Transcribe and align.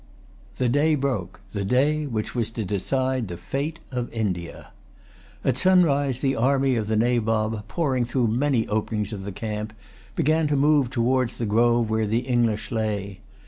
The 0.55 0.67
day 0.67 0.95
broke, 0.95 1.41
the 1.53 1.63
day 1.63 2.07
which 2.07 2.33
was 2.33 2.49
to 2.57 2.65
decide 2.65 3.27
the 3.27 3.37
fate 3.37 3.79
of 3.91 4.11
India. 4.11 4.71
At 5.45 5.59
sunrise 5.59 6.21
the 6.21 6.35
army 6.35 6.75
of 6.75 6.87
the 6.87 6.95
Nabob, 6.97 7.67
pouring 7.67 8.05
through 8.05 8.29
many 8.29 8.67
openings 8.67 9.13
of 9.13 9.25
the 9.25 9.31
camp, 9.31 9.73
began 10.15 10.47
to 10.47 10.55
move 10.55 10.89
towards 10.89 11.37
the 11.37 11.45
grove 11.45 11.91
where 11.91 12.07
the 12.07 12.21
English 12.21 12.71
lay. 12.71 13.19